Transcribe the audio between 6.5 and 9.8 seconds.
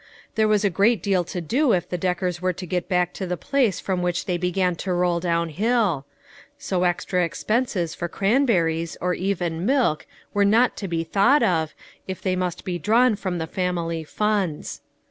so extra expenses for cranberries, or even